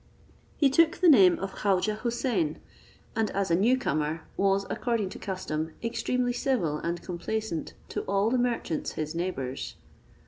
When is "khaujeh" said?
1.53-1.99